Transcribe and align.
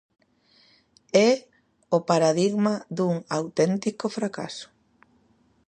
É 1.29 1.31
o 1.97 1.99
paradigma 2.09 2.73
dun 2.97 3.15
auténtico 3.39 4.05
fracaso. 4.17 4.67